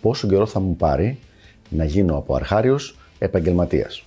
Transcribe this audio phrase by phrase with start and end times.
[0.00, 1.18] πόσο καιρό θα μου πάρει
[1.68, 4.02] να γίνω από αρχάριος επαγγελματίας.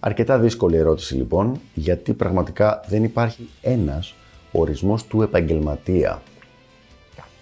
[0.00, 4.14] Αρκετά δύσκολη ερώτηση λοιπόν, γιατί πραγματικά δεν υπάρχει ένας
[4.52, 6.22] ορισμός του επαγγελματία.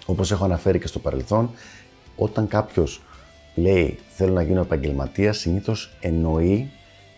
[0.06, 1.50] Όπως έχω αναφέρει και στο παρελθόν,
[2.16, 3.00] όταν κάποιος
[3.54, 6.70] λέει θέλω να γίνω επαγγελματίας, συνήθως εννοεί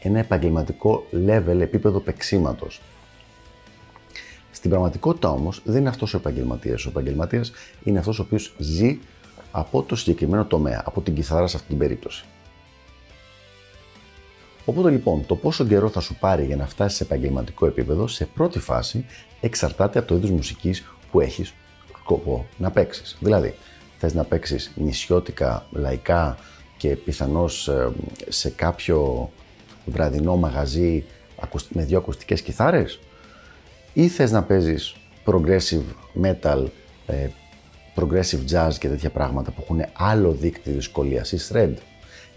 [0.03, 2.81] ένα επαγγελματικό level, επίπεδο παίξήματος.
[4.65, 6.87] Στην πραγματικότητα όμως δεν είναι αυτός ο επαγγελματίας.
[6.87, 8.99] Ο επαγγελματίας είναι αυτός ο οποίος ζει
[9.51, 12.25] από το συγκεκριμένο τομέα, από την κιθάρα σε αυτή την περίπτωση.
[14.65, 18.25] Οπότε λοιπόν, το πόσο καιρό θα σου πάρει για να φτάσεις σε επαγγελματικό επίπεδο, σε
[18.25, 19.05] πρώτη φάση
[19.41, 21.55] εξαρτάται από το είδος μουσικής που έχεις
[21.99, 23.17] σκοπό να παίξεις.
[23.21, 23.55] Δηλαδή,
[23.99, 26.39] θες να παίξεις νησιώτικα, λαϊκά
[26.77, 27.93] και πιθανώς ε,
[28.29, 29.31] σε κάποιο
[29.85, 31.05] βραδινό μαγαζί
[31.69, 32.99] με δύο ακουστικές κιθάρες;
[33.95, 34.95] Ή θες να παίζεις
[35.27, 35.85] progressive
[36.23, 36.65] metal,
[37.07, 37.29] ε,
[37.95, 41.75] progressive jazz και τέτοια πράγματα που έχουν άλλο δίκτυο δυσκολίας ή thread;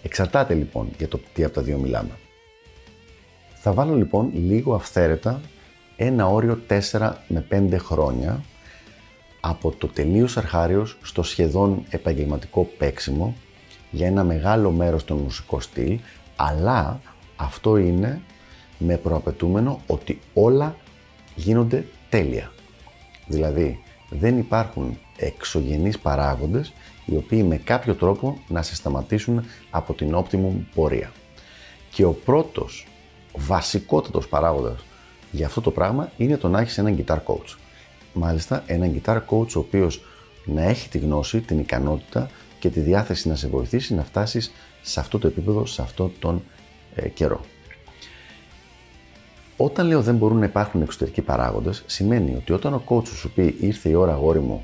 [0.03, 2.11] Εξαρτάται λοιπόν για το τι από τα δύο μιλάμε.
[3.53, 5.41] Θα βάλω λοιπόν λίγο αυθαίρετα
[5.95, 6.59] ένα όριο
[6.91, 8.44] 4 με 5 χρόνια
[9.39, 13.35] από το τελείως αρχάριος στο σχεδόν επαγγελματικό παίξιμο
[13.91, 16.00] για ένα μεγάλο μέρος των μουσικό στυλ,
[16.35, 17.02] αλλά
[17.35, 18.22] αυτό είναι
[18.78, 20.75] με προαπαιτούμενο ότι όλα
[21.38, 22.52] γίνονται τέλεια.
[23.28, 26.74] Δηλαδή, δεν υπάρχουν εξωγενείς παράγοντες
[27.06, 31.12] οι οποίοι με κάποιο τρόπο να σε σταματήσουν από την optimum πορεία.
[31.92, 32.88] Και ο πρώτος
[33.36, 34.86] βασικότατος παράγοντας
[35.31, 37.56] για αυτό το πράγμα είναι το να έχεις έναν guitar coach.
[38.14, 40.02] Μάλιστα, έναν guitar coach ο οποίος
[40.46, 45.00] να έχει τη γνώση, την ικανότητα και τη διάθεση να σε βοηθήσει να φτάσεις σε
[45.00, 46.44] αυτό το επίπεδο, σε αυτό τον
[46.96, 47.42] ε, καιρό.
[49.57, 53.56] Όταν λέω δεν μπορούν να υπάρχουν εξωτερικοί παράγοντες, σημαίνει ότι όταν ο coach σου πει
[53.59, 54.62] ήρθε η ώρα, αγόρι μου,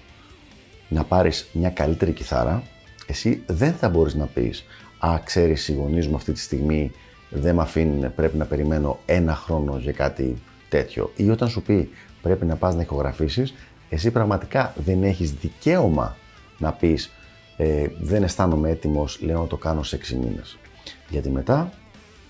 [0.90, 2.64] να πάρεις μια καλύτερη κιθάρα,
[3.08, 4.66] εσύ δεν θα μπορείς να πεις
[5.06, 6.92] Α, ξέρεις, οι γονείς μου αυτή τη στιγμή
[7.30, 10.36] δεν με αφήνουν, πρέπει να περιμένω ένα χρόνο για κάτι
[10.70, 11.12] τέτοιο.
[11.16, 11.90] Ή όταν σου πει
[12.22, 13.54] πρέπει να πας να ηχογραφήσεις,
[13.90, 16.16] εσύ πραγματικά δεν έχεις δικαίωμα
[16.58, 17.12] να πεις
[17.58, 20.58] ε, δεν αισθάνομαι έτοιμος, λέω να το κάνω σε 6 μήνες.
[21.10, 21.72] Γιατί μετά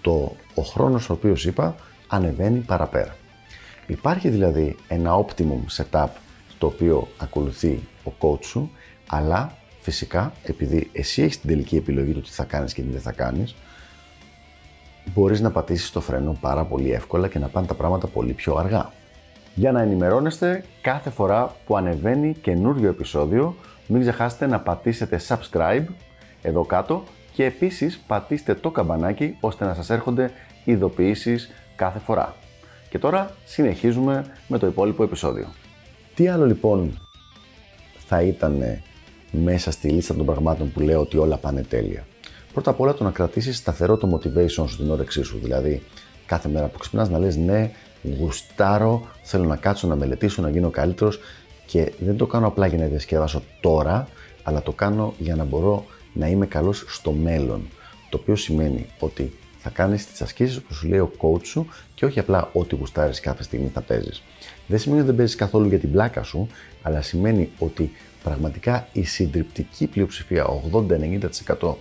[0.02, 1.76] το, ο χρόνος ο οποίος είπα
[2.14, 3.16] ανεβαίνει παραπέρα.
[3.88, 6.08] Υπάρχει δηλαδή ένα optimum setup
[6.58, 8.72] το οποίο ακολουθεί ο coach σου,
[9.10, 9.52] αλλά
[9.82, 13.12] φυσικά επειδή εσύ έχεις την τελική επιλογή του τι θα κάνεις και τι δεν θα
[13.12, 13.56] κάνεις,
[15.14, 18.56] μπορείς να πατήσεις το φρένο πάρα πολύ εύκολα και να πάνε τα πράγματα πολύ πιο
[18.56, 18.92] αργά.
[19.56, 23.56] Για να ενημερώνεστε κάθε φορά που ανεβαίνει καινούριο επεισόδιο,
[23.88, 25.86] μην ξεχάσετε να πατήσετε subscribe
[26.42, 27.04] εδώ κάτω
[27.34, 30.32] και επίσης πατήστε το καμπανάκι ώστε να σας έρχονται
[30.64, 32.36] ειδοποιήσεις κάθε φορά.
[32.90, 35.48] Και τώρα συνεχίζουμε με το υπόλοιπο επεισόδιο.
[36.16, 37.00] Τι άλλο λοιπόν
[38.08, 38.82] θα ήταν
[39.32, 42.06] μέσα στη λίστα των πραγμάτων που λέω ότι όλα πάνε τέλεια;
[42.54, 45.40] Πρώτα απ' όλα το να κρατήσεις σταθερό το motivation σου, την όρεξή σου.
[45.42, 45.84] Δηλαδή
[46.26, 47.72] κάθε μέρα που ξυπνάς να λες ναι,
[48.20, 51.20] γουστάρω, θέλω να κάτσω, να μελετήσω, να γίνω καλύτερος
[51.66, 54.08] και δεν το κάνω απλά για να διασκεδάσω τώρα,
[54.44, 57.68] αλλά το κάνω για να μπορώ να είμαι καλός στο μέλλον.
[58.10, 62.06] Το οποίο σημαίνει ότι θα κάνεις τις ασκήσεις που σου λέει ο coach σου και
[62.06, 64.24] όχι απλά ό,τι γουστάρεις κάθε στιγμή θα παίζεις.
[64.68, 66.48] Δεν σημαίνει ότι δεν παίζεις καθόλου για την πλάκα σου,
[66.82, 67.92] αλλά σημαίνει ότι
[68.24, 71.76] πραγματικά η συντριπτική πλειοψηφία, 80-90%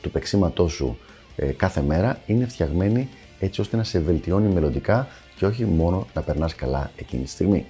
[0.00, 0.98] του παίξήματός σου
[1.36, 3.08] ε, κάθε μέρα είναι φτιαγμένη
[3.40, 7.66] έτσι ώστε να σε βελτιώνει μελλοντικά και όχι μόνο να περνάς καλά εκείνη τη στιγμή.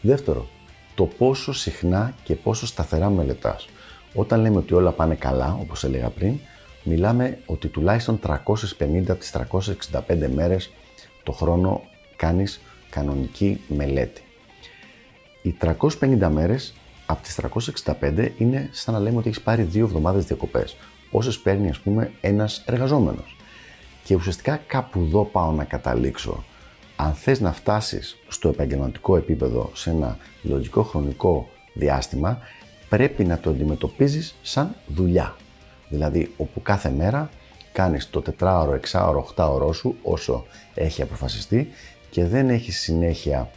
[0.00, 0.48] Δεύτερο,
[0.94, 3.68] το πόσο συχνά και πόσο σταθερά μελετάς.
[4.14, 6.38] Όταν λέμε ότι όλα πάνε καλά, όπως έλεγα πριν,
[6.82, 9.32] μιλάμε ότι τουλάχιστον 350 από τις
[10.08, 10.70] 365 μέρες
[11.22, 11.82] το χρόνο
[12.16, 12.60] κάνεις
[12.90, 14.22] κανονική μελέτη.
[15.42, 16.74] Οι 350 μέρες
[17.06, 17.38] από τις
[18.00, 20.76] 365 είναι σαν να λέμε ότι έχεις πάρει δύο εβδομάδες διακοπές,
[21.10, 23.36] όσες παίρνει ας πούμε ένας εργαζόμενος.
[24.04, 26.44] Και ουσιαστικά κάπου εδώ πάω να καταλήξω.
[26.96, 32.38] Αν θες να φτάσεις στο επαγγελματικό επίπεδο σε ένα λογικό χρονικό διάστημα,
[32.88, 35.36] πρέπει να το αντιμετωπίζεις σαν δουλειά.
[35.90, 37.30] Δηλαδή, όπου κάθε μέρα
[37.72, 41.68] κάνεις το τετράωρο, εξάωρο, οχτάωρό σου όσο έχει αποφασιστεί
[42.10, 43.50] και δεν έχεις συνέχεια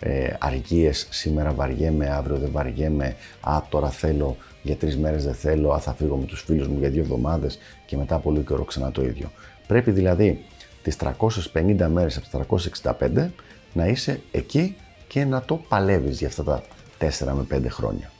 [0.00, 5.72] ε, αργίες, σήμερα βαριέμαι, αύριο δεν βαριέμαι, α, τώρα θέλω, για τρεις μέρες δεν θέλω,
[5.72, 8.64] α, θα φύγω με τους φίλους μου για δύο εβδομάδες και μετά από λίγο καιρό
[8.64, 9.30] ξανά το ίδιο.
[9.66, 10.44] Πρέπει δηλαδή
[10.82, 13.28] τις 350 μέρες από τις 365
[13.72, 14.76] να είσαι εκεί
[15.08, 16.62] και να το παλεύεις για αυτά τα
[16.98, 17.08] 4
[17.48, 18.10] με 5 χρόνια.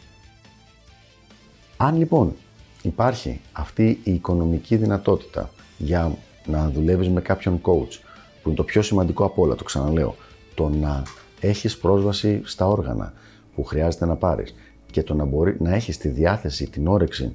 [1.76, 2.36] Αν λοιπόν
[2.82, 7.98] υπάρχει αυτή η οικονομική δυνατότητα για να δουλεύεις με κάποιον coach,
[8.42, 10.16] που είναι το πιο σημαντικό από όλα, το ξαναλέω,
[10.54, 11.02] το να
[11.40, 13.12] έχεις πρόσβαση στα όργανα
[13.54, 14.54] που χρειάζεται να πάρεις
[14.90, 17.32] και το να, μπορεί, να έχεις τη διάθεση, την όρεξη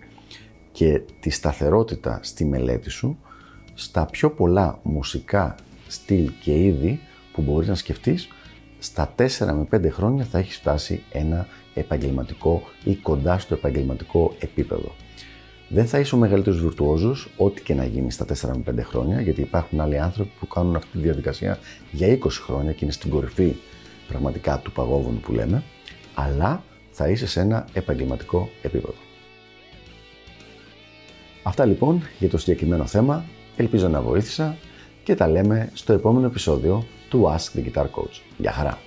[0.71, 3.17] και τη σταθερότητα στη μελέτη σου,
[3.73, 5.55] στα πιο πολλά μουσικά
[5.87, 6.99] στυλ και είδη
[7.33, 8.27] που μπορείς να σκεφτείς,
[8.79, 14.95] στα 4 με 5 χρόνια θα έχεις φτάσει ένα επαγγελματικό ή κοντά στο επαγγελματικό επίπεδο.
[15.69, 19.21] Δεν θα είσαι ο μεγαλύτερος βιρτουόζος, ό,τι και να γίνει στα 4 με 5 χρόνια,
[19.21, 21.59] γιατί υπάρχουν άλλοι άνθρωποι που κάνουν αυτή τη διαδικασία
[21.91, 23.55] για 20 χρόνια και είναι στην κορυφή
[24.07, 25.63] πραγματικά του παγόβουνου που λέμε,
[26.13, 28.93] αλλά θα είσαι σε ένα επαγγελματικό επίπεδο.
[31.43, 33.25] Αυτά λοιπόν για το συγκεκριμένο θέμα.
[33.55, 34.57] Ελπίζω να βοήθησα
[35.03, 38.21] και τα λέμε στο επόμενο επεισόδιο του Ask the Guitar Coach.
[38.37, 38.86] Γεια χαρά!